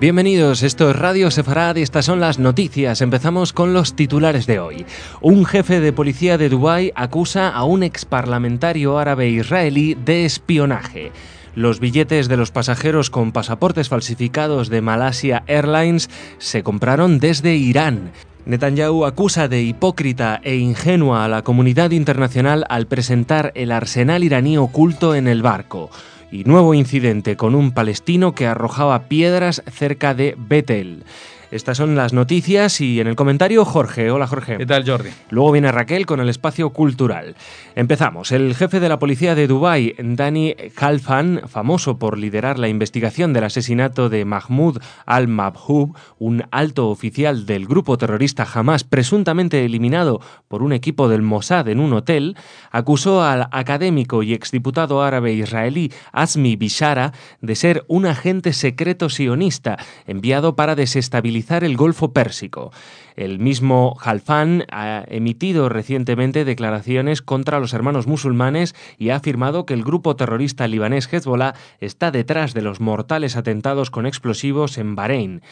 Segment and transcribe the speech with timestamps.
[0.00, 3.00] Bienvenidos, esto es Radio Sefarad y estas son las noticias.
[3.00, 4.86] Empezamos con los titulares de hoy.
[5.20, 11.10] Un jefe de policía de Dubái acusa a un ex parlamentario árabe israelí de espionaje.
[11.56, 16.08] Los billetes de los pasajeros con pasaportes falsificados de Malasia Airlines
[16.38, 18.12] se compraron desde Irán.
[18.46, 24.58] Netanyahu acusa de hipócrita e ingenua a la comunidad internacional al presentar el arsenal iraní
[24.58, 25.90] oculto en el barco.
[26.30, 31.04] Y nuevo incidente con un palestino que arrojaba piedras cerca de Betel.
[31.50, 34.10] Estas son las noticias y en el comentario Jorge.
[34.10, 34.58] Hola Jorge.
[34.58, 35.08] ¿Qué tal Jordi?
[35.30, 37.36] Luego viene Raquel con el espacio cultural.
[37.74, 38.32] Empezamos.
[38.32, 43.44] El jefe de la policía de Dubái, Dani Khalfan, famoso por liderar la investigación del
[43.44, 50.74] asesinato de Mahmoud al-Mabhub, un alto oficial del grupo terrorista Hamas presuntamente eliminado por un
[50.74, 52.36] equipo del Mossad en un hotel,
[52.70, 59.78] acusó al académico y exdiputado árabe israelí Asmi Bishara de ser un agente secreto sionista
[60.06, 62.72] enviado para desestabilizar el Golfo Pérsico.
[63.16, 69.74] El mismo Halfan ha emitido recientemente declaraciones contra los hermanos musulmanes y ha afirmado que
[69.74, 75.42] el grupo terrorista libanés Hezbollah está detrás de los mortales atentados con explosivos en Bahrein.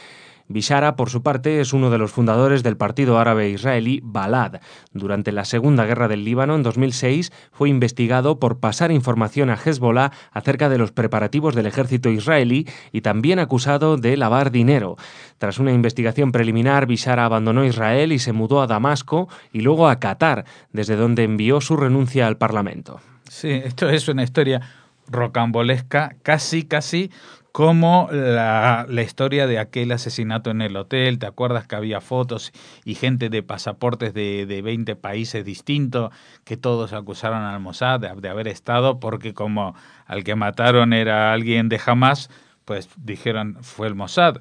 [0.49, 4.61] Bishara, por su parte, es uno de los fundadores del partido árabe israelí Balad.
[4.93, 10.13] Durante la Segunda Guerra del Líbano, en 2006, fue investigado por pasar información a Hezbollah
[10.31, 14.97] acerca de los preparativos del ejército israelí y también acusado de lavar dinero.
[15.39, 19.99] Tras una investigación preliminar, Bishara abandonó Israel y se mudó a Damasco y luego a
[19.99, 23.01] Qatar, desde donde envió su renuncia al Parlamento.
[23.29, 24.61] Sí, esto es una historia
[25.09, 27.11] rocambolesca, casi, casi
[27.57, 32.53] como la, historia de aquel asesinato en el hotel, ¿te acuerdas que había fotos
[32.85, 36.13] y gente de pasaportes de, de 20 países distintos
[36.45, 41.71] que todos acusaron al Mossad de, haber estado porque como al que mataron era alguien
[41.71, 42.29] de Hamas,
[42.67, 44.37] pues dijeron fue el Mossad.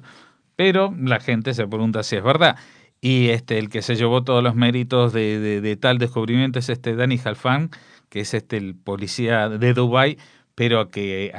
[0.54, 2.58] Pero la gente se pregunta si es verdad.
[3.00, 6.94] Y este, el que se llevó todos los méritos de, de, tal descubrimiento es este
[6.94, 7.70] Dani Halfan,
[8.10, 10.18] que es este el policía de Dubái,
[10.54, 11.32] pero que,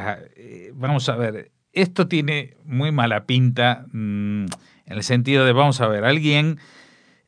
[0.74, 4.46] vamos a ver, esto tiene muy mala pinta mmm,
[4.86, 6.60] en el sentido de, vamos a ver, alguien,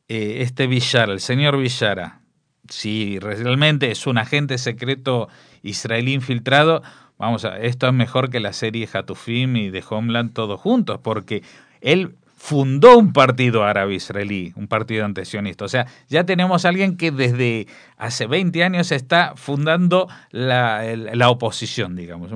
[0.08, 2.20] eh, este Villara, el señor Villara,
[2.68, 5.28] si realmente es un agente secreto
[5.62, 6.82] israelí infiltrado,
[7.18, 11.42] vamos a, esto es mejor que la serie Hatufim y de Homeland todos juntos, porque
[11.80, 15.66] él fundó un partido árabe-israelí, un partido antesionista.
[15.66, 17.66] O sea, ya tenemos a alguien que desde
[17.98, 22.30] hace 20 años está fundando la, la oposición, digamos.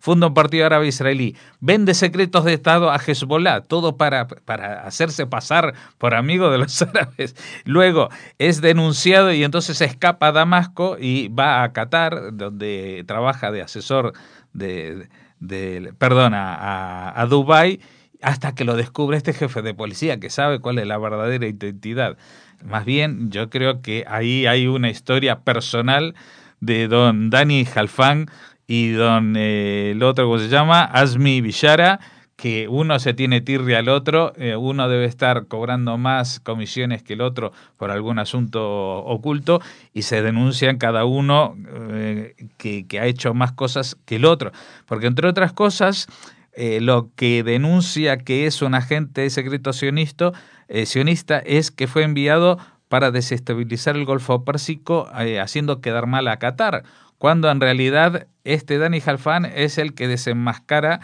[0.00, 5.74] Funda un partido árabe-israelí, vende secretos de Estado a Hezbollah, todo para, para hacerse pasar
[5.98, 7.36] por amigo de los árabes.
[7.64, 13.62] Luego es denunciado y entonces escapa a Damasco y va a Qatar, donde trabaja de
[13.62, 14.14] asesor
[14.52, 17.78] de, de perdona, a, a Dubái
[18.24, 22.16] hasta que lo descubre este jefe de policía que sabe cuál es la verdadera identidad.
[22.64, 26.14] Más bien, yo creo que ahí hay una historia personal
[26.60, 28.30] de don Dani Jalfán
[28.66, 30.84] y don eh, el otro, ¿cómo se llama?
[30.84, 32.00] Asmi Villara,
[32.36, 37.12] que uno se tiene tirria al otro, eh, uno debe estar cobrando más comisiones que
[37.12, 39.60] el otro por algún asunto oculto
[39.92, 41.56] y se denuncian cada uno
[41.90, 44.50] eh, que, que ha hecho más cosas que el otro.
[44.86, 46.08] Porque entre otras cosas,
[46.56, 50.32] eh, lo que denuncia que es un agente secreto sionista,
[50.68, 56.28] eh, sionista es que fue enviado para desestabilizar el Golfo Pérsico eh, haciendo quedar mal
[56.28, 56.84] a Qatar,
[57.18, 61.00] cuando en realidad este Dani Halfan es el que desenmascara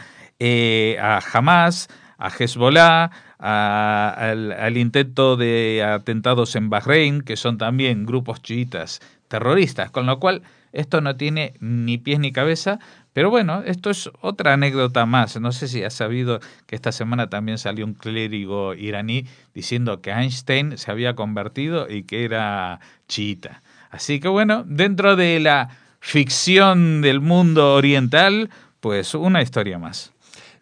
[1.00, 8.06] a Hamas, a Hezbollah, a, al, al, intento de atentados en Bahrein, que son también
[8.06, 12.78] grupos chiitas terroristas, con lo cual esto no tiene ni pies ni cabeza,
[13.12, 15.40] pero bueno, esto es otra anécdota más.
[15.40, 20.10] No sé si has sabido que esta semana también salió un clérigo iraní diciendo que
[20.10, 23.62] Einstein se había convertido y que era chiita.
[23.90, 28.50] Así que bueno, dentro de la ficción del mundo oriental,
[28.80, 30.12] pues una historia más.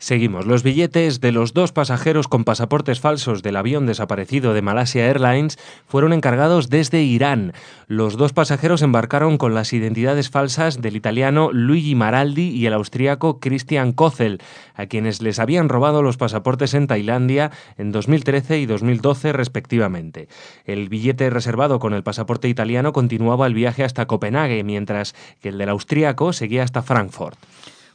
[0.00, 0.46] Seguimos.
[0.46, 5.58] Los billetes de los dos pasajeros con pasaportes falsos del avión desaparecido de Malasia Airlines
[5.88, 7.52] fueron encargados desde Irán.
[7.88, 13.40] Los dos pasajeros embarcaron con las identidades falsas del italiano Luigi Maraldi y el austríaco
[13.40, 14.40] Christian Kozel,
[14.74, 20.28] a quienes les habían robado los pasaportes en Tailandia en 2013 y 2012 respectivamente.
[20.64, 25.58] El billete reservado con el pasaporte italiano continuaba el viaje hasta Copenhague, mientras que el
[25.58, 27.36] del austríaco seguía hasta Frankfurt.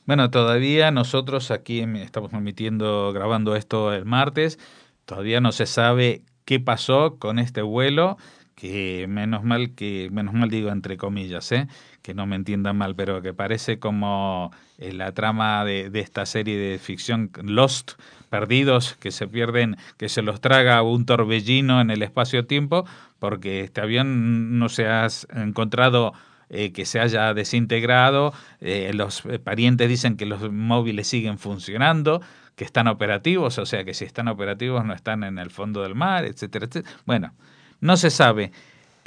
[0.05, 4.59] Bueno, todavía nosotros aquí estamos emitiendo, grabando esto el martes,
[5.05, 8.17] todavía no se sabe qué pasó con este vuelo
[8.55, 11.67] que menos mal que, menos mal digo entre comillas, ¿eh?
[12.01, 16.25] que no me entiendan mal, pero que parece como eh, la trama de, de, esta
[16.25, 17.94] serie de ficción Lost,
[18.29, 22.85] perdidos, que se pierden, que se los traga un torbellino en el espacio-tiempo,
[23.19, 26.13] porque este avión no se ha encontrado
[26.49, 32.21] eh, que se haya desintegrado, eh, los parientes dicen que los móviles siguen funcionando,
[32.55, 35.95] que están operativos, o sea que si están operativos no están en el fondo del
[35.95, 36.95] mar, etcétera, etcétera.
[37.05, 37.33] Bueno,
[37.81, 38.51] no se sabe.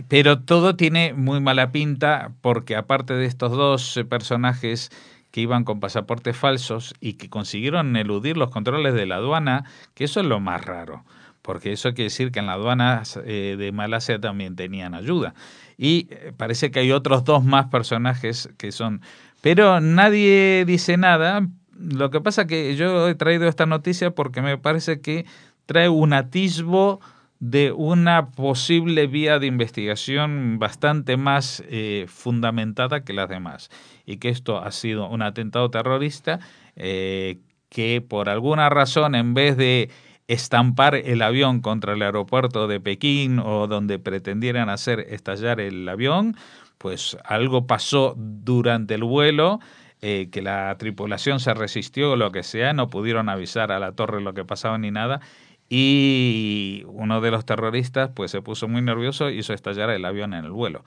[0.08, 4.90] Pero todo tiene muy mala pinta porque aparte de estos dos personajes
[5.30, 10.04] que iban con pasaportes falsos y que consiguieron eludir los controles de la aduana, que
[10.04, 11.04] eso es lo más raro,
[11.42, 15.34] porque eso quiere decir que en la aduana eh, de Malasia también tenían ayuda.
[15.78, 19.00] Y eh, parece que hay otros dos más personajes que son...
[19.40, 21.46] Pero nadie dice nada.
[21.78, 25.26] Lo que pasa que yo he traído esta noticia porque me parece que
[25.66, 27.00] trae un atisbo
[27.38, 33.70] de una posible vía de investigación bastante más eh, fundamentada que las demás
[34.06, 36.40] y que esto ha sido un atentado terrorista
[36.76, 39.90] eh, que por alguna razón en vez de
[40.28, 46.36] estampar el avión contra el aeropuerto de Pekín o donde pretendieran hacer estallar el avión,
[46.78, 49.60] pues algo pasó durante el vuelo
[50.02, 53.92] eh, que la tripulación se resistió o lo que sea, no pudieron avisar a la
[53.92, 55.20] torre lo que pasaba ni nada
[55.68, 60.34] y uno de los terroristas pues se puso muy nervioso y hizo estallar el avión
[60.34, 60.84] en el vuelo.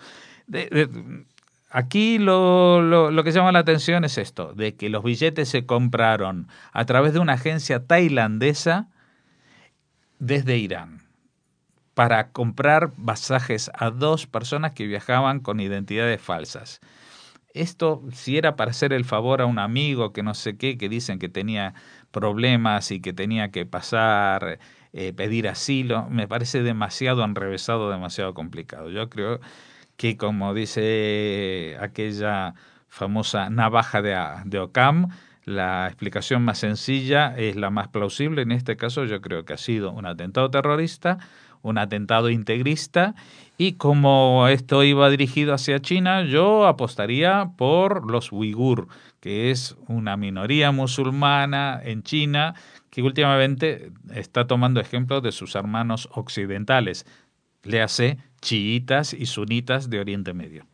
[1.70, 5.66] aquí lo, lo, lo, que llama la atención es esto, de que los billetes se
[5.66, 8.88] compraron a través de una agencia tailandesa
[10.20, 11.02] desde Irán
[11.94, 16.80] para comprar pasajes a dos personas que viajaban con identidades falsas.
[17.54, 20.88] Esto, si era para hacer el favor a un amigo que no sé qué, que
[20.88, 21.74] dicen que tenía
[22.12, 24.60] problemas y que tenía que pasar,
[24.94, 28.90] eh, pedir asilo, me parece demasiado enrevesado, demasiado complicado.
[28.92, 29.40] Yo creo
[29.98, 32.54] que, como dice aquella
[32.88, 35.10] famosa navaja de, de Ocam,
[35.50, 38.44] la explicación más sencilla es la más plausible.
[38.44, 41.18] En este caso yo creo que ha sido un atentado terrorista,
[41.64, 43.16] un atentado integrista
[43.58, 48.88] y como esto iba dirigido hacia China, yo apostaría por los uigur,
[49.20, 52.54] que es una minoría musulmana en China
[52.92, 57.06] que últimamente está tomando ejemplo de sus hermanos occidentales,
[57.64, 60.66] léase chiitas y sunitas de Oriente Medio.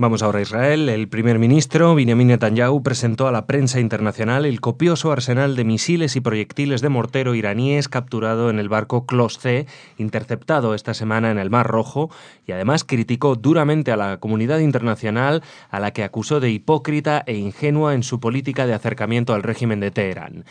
[0.00, 0.88] Vamos ahora a Israel.
[0.88, 6.14] El primer ministro Benjamin Netanyahu presentó a la prensa internacional el copioso arsenal de misiles
[6.14, 9.66] y proyectiles de mortero iraníes capturado en el barco Klos C,
[9.96, 12.10] interceptado esta semana en el Mar Rojo,
[12.46, 17.34] y además criticó duramente a la comunidad internacional a la que acusó de hipócrita e
[17.34, 20.44] ingenua en su política de acercamiento al régimen de Teherán.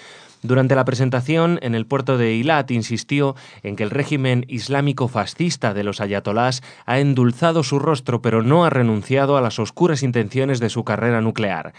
[0.47, 5.73] Durante la presentación en el puerto de Eilat insistió en que el régimen islámico fascista
[5.73, 10.61] de los ayatolás ha endulzado su rostro pero no ha renunciado a las oscuras intenciones
[10.61, 11.73] de su carrera nuclear.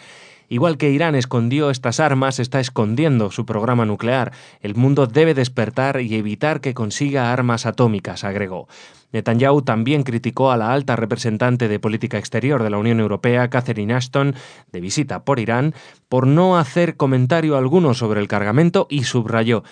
[0.48, 4.32] Igual que Irán escondió estas armas, está escondiendo su programa nuclear.
[4.60, 8.68] El mundo debe despertar y evitar que consiga armas atómicas, agregó.
[9.12, 13.94] Netanyahu también criticó a la alta representante de política exterior de la Unión Europea, Catherine
[13.94, 14.34] Ashton,
[14.72, 15.74] de visita por Irán,
[16.08, 19.62] por no hacer comentario alguno sobre el cargamento y subrayó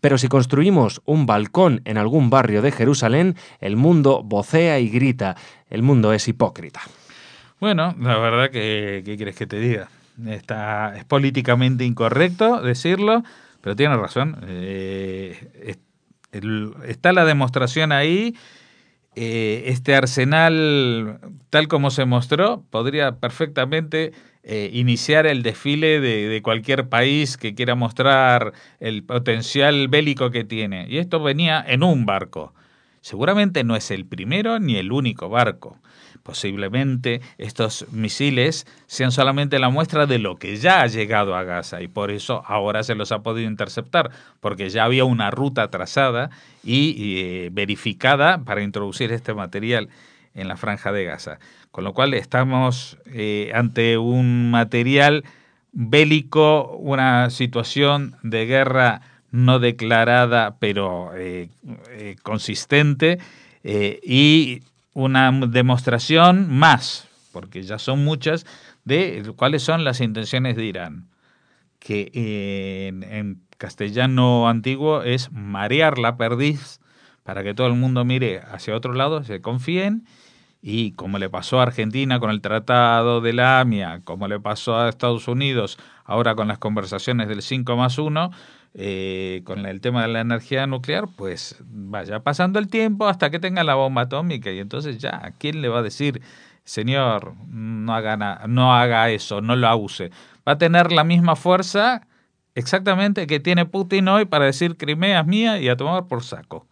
[0.00, 5.36] pero si construimos un balcón en algún barrio de Jerusalén, el mundo vocea y grita.
[5.68, 6.80] El mundo es hipócrita.
[7.58, 9.88] Bueno, la verdad que, ¿qué quieres que te diga?
[10.24, 13.22] Está, es políticamente incorrecto decirlo,
[13.60, 14.38] pero tiene razón.
[14.46, 15.76] Eh,
[16.86, 18.34] está la demostración ahí.
[19.18, 26.42] Eh, este arsenal, tal como se mostró, podría perfectamente eh, iniciar el desfile de, de,
[26.42, 30.86] cualquier país que quiera mostrar el potencial bélico que tiene.
[30.88, 32.52] Y esto venía en un barco.
[33.06, 35.78] Seguramente no es el primero ni el único barco.
[36.24, 41.82] Posiblemente estos misiles sean solamente la muestra de lo que ya ha llegado a Gaza
[41.82, 44.10] y por eso ahora se los ha podido interceptar,
[44.40, 46.30] porque ya había una ruta trazada
[46.64, 49.88] y, eh, verificada para introducir este material
[50.34, 51.38] en la franja de Gaza.
[51.70, 55.22] Con lo cual estamos eh, ante un material
[55.70, 61.48] bélico, una situación de guerra no declarada pero eh,
[62.22, 63.18] consistente
[63.64, 64.62] y
[64.94, 68.46] una demostración más, porque ya son muchas,
[68.84, 71.08] de cuáles son las intenciones de Irán,
[71.78, 72.10] que
[72.88, 76.80] en, castellano antiguo es marear la perdiz
[77.22, 80.04] para que todo el mundo mire hacia otro lado, se confíen
[80.62, 84.76] Y como le pasó a Argentina con el Tratado de la AMIA, como le pasó
[84.76, 88.30] a Estados Unidos ahora con las conversaciones del 5 más 1,
[88.78, 93.38] eh, con el tema de la energía nuclear, pues vaya pasando el tiempo hasta que
[93.38, 96.20] tenga la bomba atómica y entonces ya, ¿quién le va a decir,
[96.62, 100.10] señor, no haga, no haga eso, no lo use?
[100.46, 102.06] Va a tener la misma fuerza
[102.54, 106.66] exactamente que tiene Putin hoy para decir Crimea es mía y a tomar por saco.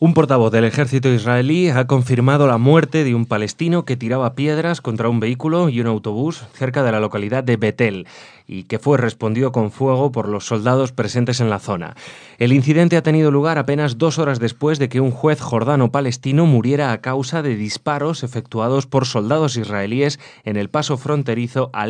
[0.00, 4.80] Un portavoz del ejército israelí ha confirmado la muerte de un palestino que tiraba piedras
[4.80, 8.06] contra un vehículo y un autobús cerca de la localidad de Betel
[8.48, 11.94] y que fue respondido con fuego por los soldados presentes en la zona.
[12.38, 16.92] El incidente ha tenido lugar apenas dos horas después de que un juez jordano-palestino muriera
[16.92, 21.88] a causa de disparos efectuados por soldados israelíes en el paso fronterizo al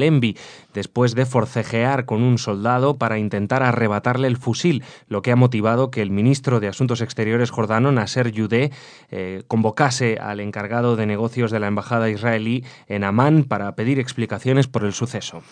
[0.75, 5.91] después de forcejear con un soldado para intentar arrebatarle el fusil, lo que ha motivado
[5.91, 8.73] que el ministro de Asuntos Exteriores jordano, Nasser Yudé,
[9.11, 14.67] eh, convocase al encargado de negocios de la embajada israelí en Amán para pedir explicaciones
[14.67, 15.43] por el suceso.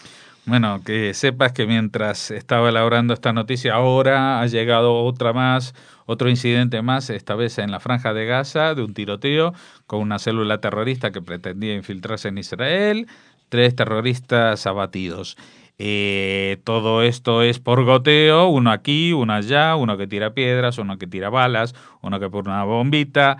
[0.47, 5.75] Bueno, que sepas que mientras estaba elaborando esta noticia, ahora ha llegado otra más,
[6.07, 9.55] otro incidente más, esta vez en la franja de Gaza, de un tiroteo
[9.89, 13.09] con una célula terrorista que pretendía infiltrarse en Israel,
[13.49, 15.37] tres terroristas abatidos.
[15.79, 20.99] Eh, todo esto es por goteo, uno aquí, uno allá, uno que tira piedras, uno
[20.99, 23.39] que tira balas, uno que pone una bombita.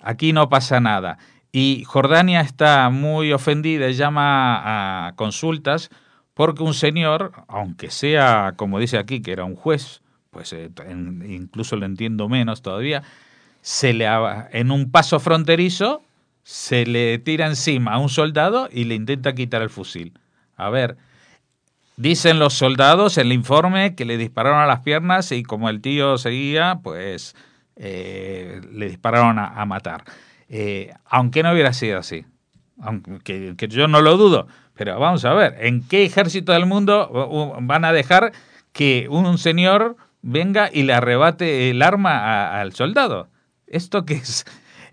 [0.00, 1.18] Aquí no pasa nada.
[1.52, 5.90] Y Jordania está muy ofendida y llama a consultas
[6.34, 10.70] porque un señor, aunque sea, como dice aquí, que era un juez, pues eh,
[11.26, 13.02] incluso lo entiendo menos todavía,
[13.62, 14.06] se le
[14.52, 16.02] en un paso fronterizo
[16.46, 20.12] se le tira encima a un soldado y le intenta quitar el fusil.
[20.56, 20.96] A ver,
[21.96, 25.80] dicen los soldados en el informe que le dispararon a las piernas y como el
[25.80, 27.34] tío seguía, pues
[27.76, 30.04] eh, le dispararon a, matar.
[30.48, 32.24] Eh, aunque no hubiera sido así,
[32.80, 37.58] aunque que yo no lo dudo, pero vamos a ver, ¿en qué ejército del mundo
[37.62, 38.32] van a dejar
[38.72, 43.28] que un señor venga y le arrebate el arma al soldado?
[43.66, 44.44] ¿Esto qué es?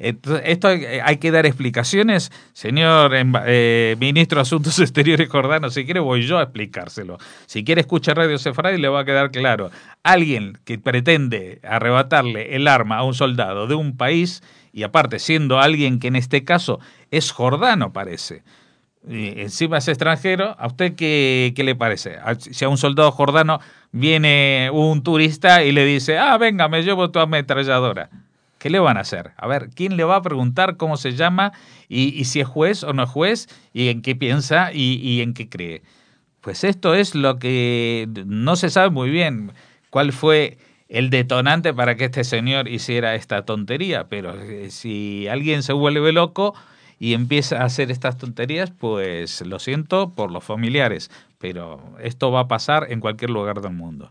[0.04, 5.70] Esto hay que dar explicaciones, señor eh, ministro de Asuntos Exteriores Jordano.
[5.70, 7.18] Si quiere, voy yo a explicárselo.
[7.46, 9.72] Si quiere, escuchar Radio Sefrad y le va a quedar claro.
[10.04, 14.44] Alguien que pretende arrebatarle el arma a un soldado de un país,
[14.74, 16.80] y aparte siendo alguien que en este caso
[17.12, 18.44] es jordano, parece
[19.08, 22.18] y encima es extranjero, ¿a usted qué, qué, le parece?
[22.40, 23.60] Si a un soldado jordano
[23.92, 28.10] viene un turista y le dice, ah, venga, me llevo tu ametralladora.
[28.64, 29.32] ¿Qué le van a hacer?
[29.36, 31.52] A ver, ¿quién le va a preguntar cómo se llama
[31.90, 35.34] y, si es juez o no es juez y en qué piensa y, y en
[35.34, 35.82] qué cree?
[36.40, 39.52] Pues esto es lo que no se sabe muy bien
[39.90, 45.62] cuál fue el detonante para que este señor hiciera esta tontería, pero eh, si alguien
[45.62, 46.54] se vuelve loco,
[47.00, 52.40] y empieza a hacer estas tonterías, pues lo siento por los familiares, pero esto va
[52.40, 54.10] a pasar en cualquier lugar del mundo.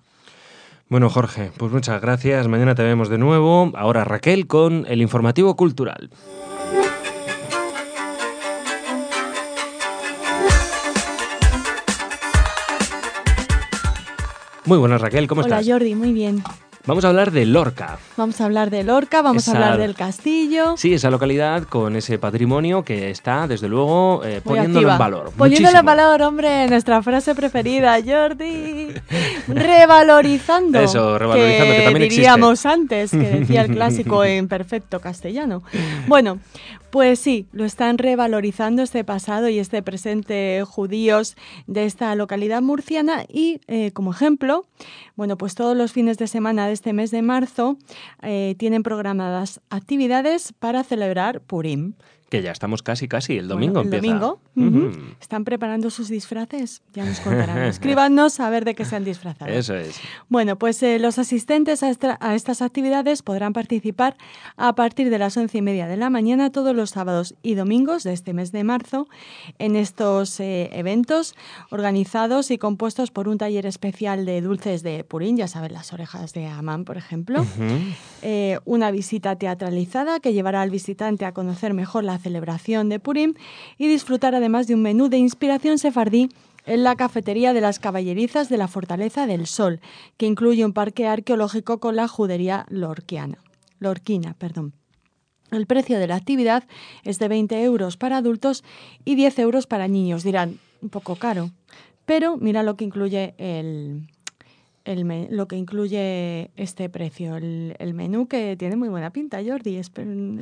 [0.93, 2.49] Bueno, Jorge, pues muchas gracias.
[2.49, 3.73] Mañana te vemos de nuevo.
[3.77, 6.11] Ahora Raquel con el informativo cultural.
[14.67, 15.65] Muy buenas, Raquel, ¿cómo estás?
[15.65, 16.43] Hola, Jordi, muy bien.
[16.85, 17.99] Vamos a hablar de Lorca.
[18.17, 20.77] Vamos a hablar de Lorca, vamos a hablar del castillo.
[20.77, 25.33] Sí, esa localidad con ese patrimonio que está, desde luego, eh, poniéndolo en valor.
[25.37, 28.89] Poniéndolo en valor, hombre, nuestra frase preferida, Jordi.
[29.47, 30.81] Revalorizando.
[30.81, 35.63] Eso, revalorizando, que, también diríamos antes, que decía el clásico en perfecto castellano.
[36.09, 36.41] Bueno,
[36.93, 41.37] pues sí, lo están revalorizando este pasado y este presente judíos
[41.67, 44.67] de esta localidad murciana y, eh, como ejemplo,
[45.17, 47.79] bueno, pues todos los fines de semana de este mes de marzo
[48.23, 51.95] eh, tienen programadas actividades para celebrar Purim.
[52.33, 54.41] Que ya estamos casi, casi, el domingo el domingo.
[55.21, 56.81] ¿Están preparando sus disfraces?
[56.95, 57.59] Ya nos contarán.
[57.65, 59.53] Escríbanos a ver de qué se han disfrazado.
[59.53, 60.01] Eso es.
[60.31, 61.91] Bueno, pues eh, los asistentes a,
[62.35, 64.17] estas actividades podrán participar
[64.57, 68.03] a partir de las once y media de la mañana todos los sábados y domingos
[68.03, 69.09] de este mes de marzo
[69.59, 71.35] en estos eh, eventos
[71.69, 76.33] organizados y compuestos por un taller especial de dulces de Purín, ya saben, las orejas
[76.33, 77.45] de Amán, por ejemplo.
[78.23, 83.35] Eh, una visita teatralizada que llevará al visitante a conocer mejor la celebración de Purim
[83.77, 86.31] y disfrutar además de un menú de inspiración sefardí
[86.65, 89.81] en la cafetería de las caballerizas de la Fortaleza del Sol,
[90.17, 93.39] que incluye un parque arqueológico con la judería lorquiana,
[93.79, 94.35] lorquina.
[94.39, 94.73] Perdón.
[95.51, 96.65] El precio de la actividad
[97.05, 98.65] es de 20 euros para adultos
[99.05, 100.23] y 10 euros para niños.
[100.23, 101.51] Dirán, un poco caro,
[102.07, 104.09] pero mira lo que incluye el,
[104.85, 107.37] el lo que incluye este precio.
[107.37, 109.77] El, el menú que tiene muy buena pinta, Jordi.
[109.77, 109.91] Es,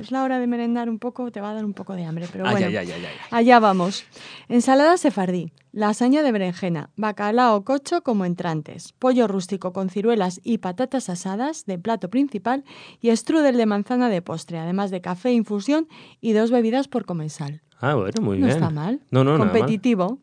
[0.00, 2.26] es la hora de merendar un poco, te va a dar un poco de hambre,
[2.30, 2.66] pero Ay, bueno.
[2.78, 3.02] ay, ay.
[3.30, 4.04] Allá vamos.
[4.48, 11.08] Ensalada sefardí, lasaña de berenjena, bacalao cocho como entrantes, pollo rústico con ciruelas y patatas
[11.08, 12.64] asadas de plato principal
[13.00, 15.88] y strudel de manzana de postre, además de café infusión
[16.20, 17.62] y dos bebidas por comensal.
[17.80, 18.56] Ah, bueno, muy no bien.
[18.58, 19.00] está mal.
[19.10, 19.52] No, no, nada mal.
[19.58, 20.18] Competitivo.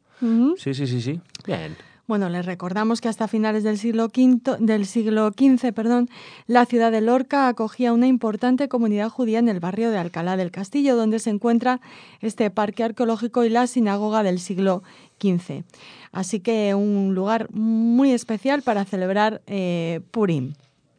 [0.58, 1.22] Sí, sí, sí, sí.
[1.46, 1.76] Bien.
[2.08, 6.10] Bueno, les recordamos que hasta finales del siglo, V, del siglo XV perdón,
[6.48, 10.50] la ciudad de Lorca acogía una importante comunidad judía en el barrio de Alcalá del
[10.50, 11.82] Castillo, donde se encuentra
[12.22, 14.84] este parque arqueológico y la sinagoga del siglo
[15.20, 15.64] XV.
[16.14, 20.54] Así que un lugar muy especial para celebrar eh, Purim.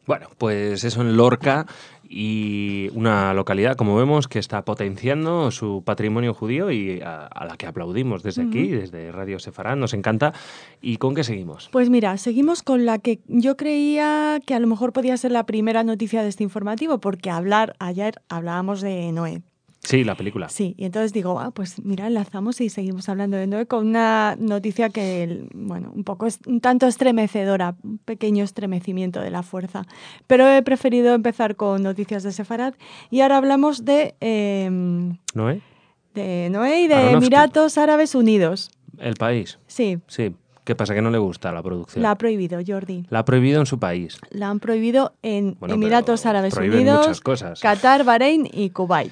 [0.05, 1.65] Bueno, pues eso en Lorca
[2.11, 7.55] y una localidad, como vemos, que está potenciando su patrimonio judío y a, a la
[7.55, 10.33] que aplaudimos desde aquí, desde Radio Sefarán, nos encanta.
[10.81, 11.69] ¿Y con qué seguimos?
[11.71, 15.45] Pues mira, seguimos con la que yo creía que a lo mejor podía ser la
[15.45, 19.43] primera noticia de este informativo, porque hablar ayer hablábamos de Noé.
[19.89, 20.49] Sí, la película.
[20.49, 24.35] Sí, y entonces digo, ah, pues mira, enlazamos y seguimos hablando de Noé con una
[24.39, 29.87] noticia que, bueno, un poco, es un tanto estremecedora, un pequeño estremecimiento de la fuerza.
[30.27, 32.75] Pero he preferido empezar con noticias de Sefarad
[33.09, 34.69] y ahora hablamos de, eh,
[35.33, 35.61] ¿No eh?
[36.13, 37.25] de Noé y de Aronofsky.
[37.25, 38.69] Emiratos Árabes Unidos.
[38.99, 39.57] El país.
[39.65, 40.35] Sí, Sí.
[40.65, 40.93] ¿Qué pasa?
[40.93, 42.03] Que no le gusta la producción.
[42.03, 43.07] la ha prohibido, Jordi.
[43.09, 44.19] La ha prohibido en su país.
[44.29, 47.59] La han prohibido en Bueno, Emiratos Árabes Unidos, muchas cosas.
[47.59, 49.11] Qatar, Bahrein y Kuwait.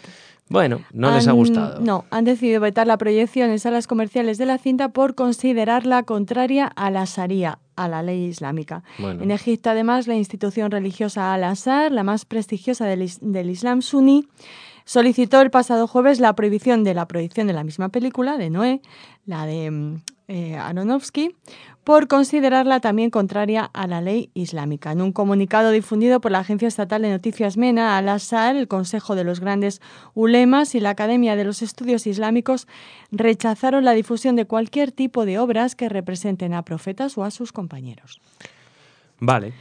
[0.49, 1.81] Bueno, no les ha gustado.
[1.81, 6.67] No, han decidido vetar la proyección en salas comerciales de la cinta por considerarla contraria
[6.67, 8.83] a la Sharia, a la ley islámica.
[8.97, 9.23] Bueno.
[9.23, 14.27] En Egipto, además, la institución religiosa Al-Azhar, la más prestigiosa del, is- del Islam suní,
[14.85, 18.81] solicitó el pasado jueves la prohibición de la proyección de la misma película, de Noé,
[19.25, 19.95] la de mm,
[20.27, 21.35] eh, Aronofsky,
[21.83, 24.91] por considerarla también contraria a la ley islámica.
[24.91, 29.23] En un comunicado difundido por la Agencia Estatal de Noticias MENA, Al-Azhar, el Consejo de
[29.23, 29.81] los Grandes
[30.13, 32.67] Ulemas y la Academia de los Estudios Islámicos
[33.11, 37.53] rechazaron la difusión de cualquier tipo de obras que representen a profetas o a sus
[37.53, 38.19] compañeros.
[39.19, 39.53] Vale.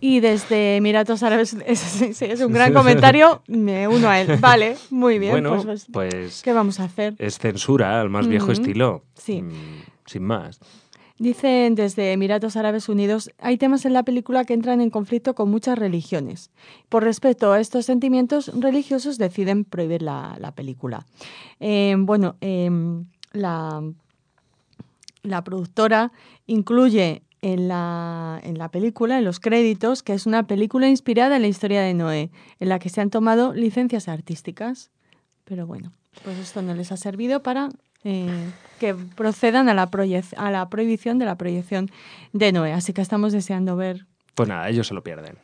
[0.00, 4.36] Y desde Emiratos Árabes, es, es un gran comentario, me uno a él.
[4.40, 5.32] Vale, muy bien.
[5.32, 7.14] bueno, pues, pues, pues ¿qué vamos a hacer?
[7.18, 9.02] es censura al más viejo estilo.
[9.14, 9.42] Sí.
[9.42, 10.60] Mm, sin más.
[11.18, 15.50] Dicen desde Emiratos Árabes Unidos, hay temas en la película que entran en conflicto con
[15.50, 16.50] muchas religiones.
[16.88, 21.06] Por respeto a estos sentimientos religiosos deciden prohibir la, la película.
[21.60, 23.82] Eh, bueno, em, la,
[25.22, 26.12] la productora
[26.46, 31.42] incluye en la, en la película, en los créditos, que es una película inspirada en
[31.42, 34.90] la historia de Noé, en la que se han tomado licencias artísticas.
[35.44, 35.92] Pero bueno,
[36.24, 37.68] pues esto no les ha servido para
[38.04, 39.88] eh, que procedan a la,
[40.36, 41.90] a la prohibición de la proyección
[42.32, 42.72] de Noé.
[42.72, 45.36] Así que estamos deseando ver Pues nada, ellos se lo pierden.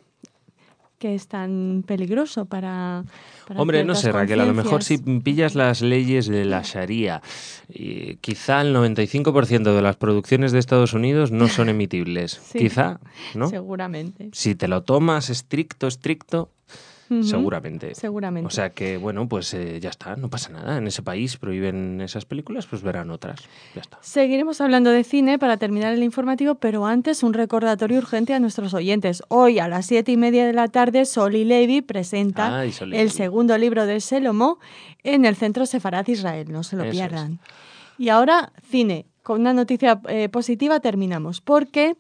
[0.99, 3.05] qué es tan peligroso para...
[3.47, 7.23] para Hombre, no sé, Raquel, a lo mejor si pillas las leyes de la Sharia,
[7.69, 12.41] y quizá el 95% de las producciones de Estados Unidos no son emitibles.
[12.53, 12.59] Sí.
[12.59, 12.99] Quizá,
[13.37, 13.49] ¿no?
[13.49, 14.31] Seguramente.
[14.33, 16.51] Si te lo tomas estricto, estricto,
[17.23, 17.95] Seguramente.
[17.95, 18.47] Seguramente.
[18.47, 20.77] O sea que, bueno, pues eh, ya está, no pasa nada.
[20.77, 23.41] En ese país prohíben esas películas, pues verán otras.
[23.75, 23.99] Ya está.
[24.03, 28.75] Seguiremos hablando de cine para terminar el informativo, pero antes un recordatorio urgente a nuestros
[28.75, 29.23] oyentes.
[29.29, 33.87] Hoy a las siete y media de la tarde, Soli Levi presenta el segundo libro
[33.87, 34.59] de Selomó
[35.03, 36.51] en el Centro Sefarad Israel.
[36.51, 37.39] No se lo Eso pierdan.
[37.99, 39.07] Y ahora, cine.
[39.23, 41.97] Con una noticia eh, positiva terminamos, porque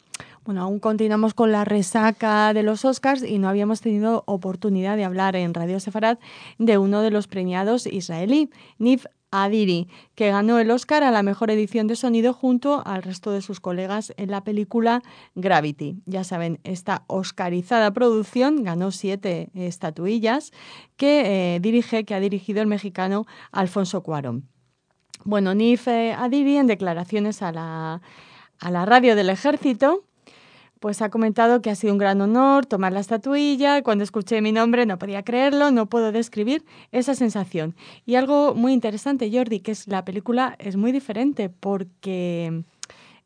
[0.49, 5.05] bueno, aún continuamos con la resaca de los Oscars y no habíamos tenido oportunidad de
[5.05, 6.17] hablar en Radio Sefarad
[6.57, 11.51] de uno de los premiados israelí, Nif Adiri, que ganó el Oscar a la mejor
[11.51, 15.03] edición de sonido junto al resto de sus colegas en la película
[15.35, 15.99] Gravity.
[16.07, 20.53] Ya saben, esta oscarizada producción ganó siete estatuillas
[20.97, 24.49] que eh, dirige, que ha dirigido el mexicano Alfonso Cuarón.
[25.25, 28.01] Bueno, Nif eh, Adiri, en declaraciones a la,
[28.61, 30.08] a la radio del ejército,
[30.81, 33.83] pues ha comentado que ha sido un gran honor tomar la estatuilla.
[33.83, 37.75] Cuando escuché mi nombre no podía creerlo, no puedo describir esa sensación.
[38.07, 42.65] Y algo muy interesante, Jordi, que es la película es muy diferente porque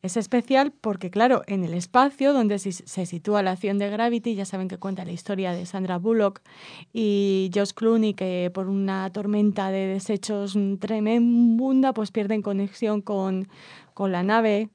[0.03, 4.43] es especial porque, claro, en el espacio donde se sitúa la acción de Gravity, ya
[4.43, 6.41] saben que cuenta la historia de Sandra Bullock
[6.91, 13.47] y Josh Clooney, que por una tormenta de desechos tremenda, pues pierden conexión con,
[13.93, 14.69] con la nave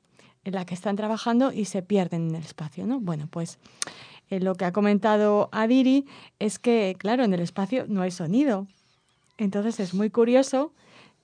[0.48, 3.00] en la que están trabajando y se pierden en el espacio, ¿no?
[3.00, 3.58] Bueno, pues
[4.30, 6.06] eh, lo que ha comentado Adiri
[6.38, 8.66] es que, claro, en el espacio no hay sonido.
[9.36, 10.72] Entonces es muy curioso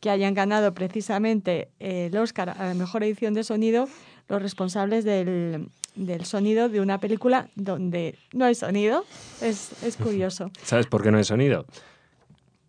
[0.01, 3.89] que hayan ganado precisamente el Oscar a la mejor edición de sonido
[4.29, 9.07] los responsables del, del sonido de una película donde no hay sonido.
[9.41, 10.51] Es, es curioso.
[10.63, 11.65] ¿Sabes por qué no hay sonido?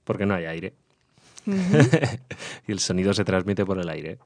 [0.05, 0.73] Porque no hay aire.
[1.45, 4.19] y el sonido se transmite por el aire.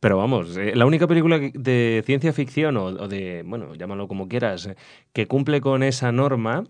[0.00, 4.66] Pero vamos, eh, la única película de ciencia ficción o, de, bueno, llámalo como quieras,
[4.66, 4.76] eh,
[5.12, 6.64] que cumple con esa norma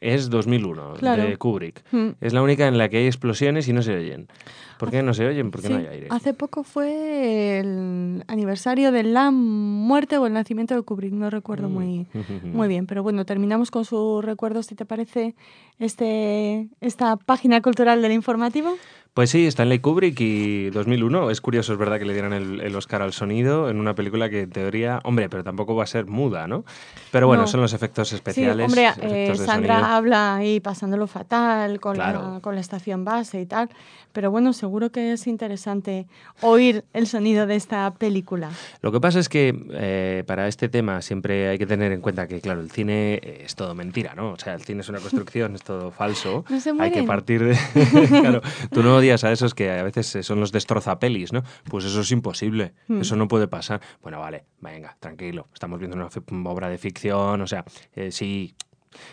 [0.00, 1.82] es 2001, de Kubrick.
[1.90, 2.08] Mm.
[2.20, 4.28] Es la única en la que hay explosiones y no se oyen.
[4.78, 5.50] ¿Por qué no se oyen?
[5.50, 6.08] Porque no hay aire.
[6.10, 11.70] Hace poco fue el aniversario de la muerte o el nacimiento de Kubrick, no recuerdo
[11.70, 11.72] mm.
[11.72, 12.06] muy,
[12.42, 12.86] muy bien.
[12.86, 15.34] Pero bueno, terminamos con sus recuerdos, si te parece,
[15.78, 18.76] este, esta página cultural del informativo.
[19.14, 21.30] Pues sí, Stanley Kubrick y 2001.
[21.30, 24.40] Es curioso, es verdad que le dieran el, Oscar al sonido en una película que
[24.40, 26.64] en teoría, hombre, pero tampoco va a ser muda, ¿no?
[27.12, 28.72] Pero bueno, son los efectos especiales.
[28.72, 33.46] Sí, hombre, eh, Sandra habla ahí pasándolo fatal con, la, con la estación base y
[33.46, 33.68] tal.
[34.14, 36.06] Pero bueno, seguro que es interesante
[36.40, 38.48] oír el sonido de esta película.
[38.80, 42.28] Lo que pasa es que eh, para este tema siempre hay que tener en cuenta
[42.28, 44.30] que, claro, el cine es todo mentira, ¿no?
[44.30, 46.44] O sea, el cine es una construcción, es todo falso.
[46.78, 47.58] hay que partir de...
[48.08, 51.42] claro, tú no a esos que a veces son los destrozapelis, ¿no?
[51.64, 53.00] Pues eso es imposible, hmm.
[53.00, 53.80] eso no puede pasar.
[54.02, 56.08] Bueno, vale, venga, tranquilo, estamos viendo una
[56.50, 57.64] obra de ficción, o sea,
[57.94, 58.54] eh, sí,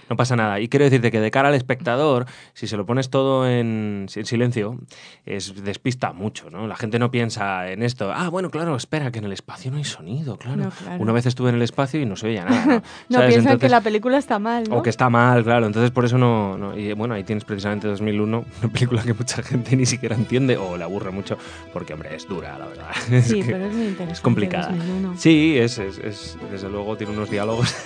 [0.09, 0.59] no pasa nada.
[0.59, 4.79] Y quiero decirte que de cara al espectador, si se lo pones todo en, silencio,
[5.25, 6.67] es despista mucho, ¿no?
[6.67, 8.11] La gente no piensa en esto.
[8.13, 10.71] Ah, bueno, claro, espera, que en el espacio no hay sonido, claro.
[10.99, 12.83] Una vez estuve en el espacio y no se oía nada.
[13.09, 14.77] No, no piensan que la película está mal, ¿no?
[14.77, 15.65] O que está mal, claro.
[15.65, 19.75] Entonces por eso no, Y bueno, ahí tienes precisamente 2001, una película que mucha gente
[19.75, 21.37] ni siquiera entiende o le aburre mucho,
[21.73, 22.91] porque, hombre, es dura, la verdad.
[23.23, 24.13] Sí, pero es muy interesante.
[24.13, 24.73] Es complicada.
[25.17, 27.75] Sí, es, es, desde luego tiene unos diálogos.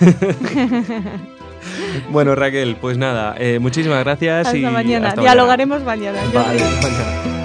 [2.10, 4.46] bueno, Raquel, pues nada, eh, muchísimas gracias.
[4.46, 5.14] Hasta y mañana.
[5.14, 6.18] Dialogaremos mañana.
[6.32, 7.35] Vale, mañana.